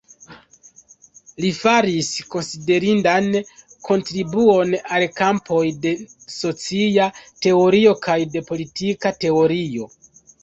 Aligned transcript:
Li 1.43 1.49
faris 1.57 2.07
konsiderindan 2.35 3.27
kontribuon 3.89 4.73
al 4.99 5.05
kampoj 5.19 5.61
de 5.83 5.91
socia 6.39 7.05
teorio 7.47 7.93
kaj 8.07 8.17
de 8.37 8.43
politika 8.49 9.13
teorio. 9.25 9.91